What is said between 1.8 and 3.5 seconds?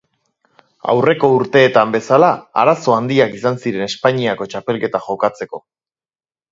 bezala arazo handiak